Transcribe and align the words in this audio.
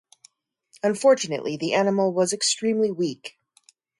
Unfortunately, 0.81 1.57
the 1.57 1.75
animal 1.75 2.11
was 2.11 2.33
extremely 2.33 2.89
weak. 2.91 3.37